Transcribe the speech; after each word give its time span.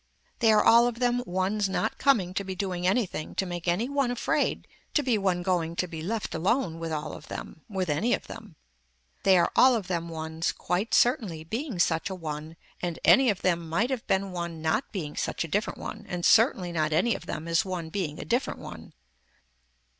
They 0.39 0.51
are 0.51 0.63
all 0.63 0.87
of 0.87 0.97
them 0.97 1.21
ones 1.27 1.69
not 1.69 1.99
coming 1.99 2.33
to 2.33 2.43
be 2.43 2.55
doing 2.55 2.87
anything 2.87 3.35
to 3.35 3.45
make 3.45 3.67
any 3.67 3.87
one 3.87 4.09
afraid 4.09 4.67
to 4.95 5.03
be 5.03 5.15
one 5.15 5.43
going 5.43 5.75
to 5.75 5.87
be 5.87 6.01
left 6.01 6.33
alone 6.33 6.79
with 6.79 6.91
all 6.91 7.13
of 7.13 7.27
them, 7.27 7.61
with 7.69 7.87
any 7.87 8.15
of 8.15 8.25
them. 8.25 8.55
They 9.21 9.37
are 9.37 9.51
all 9.55 9.75
of 9.75 9.85
them 9.85 10.09
ones 10.09 10.53
quite 10.53 10.95
certainly 10.95 11.43
being 11.43 11.77
such 11.77 12.09
a 12.09 12.15
one 12.15 12.55
and 12.81 12.97
any 13.05 13.29
of 13.29 13.43
them 13.43 13.69
might 13.69 13.91
have 13.91 14.07
been 14.07 14.31
one 14.31 14.59
not 14.59 14.91
being 14.91 15.15
such 15.15 15.43
a 15.43 15.47
different 15.47 15.77
one 15.77 16.07
and 16.09 16.25
certainly 16.25 16.71
not 16.71 16.91
any 16.93 17.13
of 17.13 17.27
them 17.27 17.47
is 17.47 17.63
one 17.63 17.89
being 17.91 18.19
a 18.19 18.25
different 18.25 18.57
one. 18.59 18.93